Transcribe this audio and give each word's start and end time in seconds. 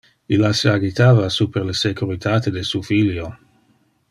Illa 0.35 0.49
se 0.59 0.69
agitava 0.69 1.27
super 1.35 1.63
le 1.67 1.75
securitate 1.81 2.55
de 2.57 2.65
su 2.71 2.85
filio. 2.91 3.29